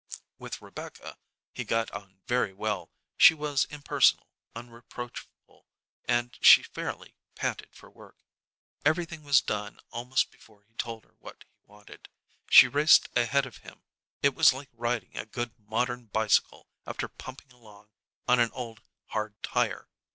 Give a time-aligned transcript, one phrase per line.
[0.39, 1.19] With Rebecca
[1.53, 5.67] he got on very well; she was impersonal, unreproachful,
[6.05, 8.17] and she fairly panted for work.
[8.83, 12.09] Everything was done almost before he told her what he wanted.
[12.49, 13.83] She raced ahead with him;
[14.23, 17.89] it was like riding a good modern bicycle after pumping along
[18.27, 19.87] on an old hard tire.